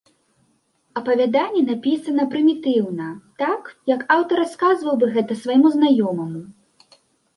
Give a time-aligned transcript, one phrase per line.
[0.99, 3.07] Апавяданне напісана прымітыўна,
[3.43, 6.41] так, як аўтар расказваў бы гэта свайму знаёмаму.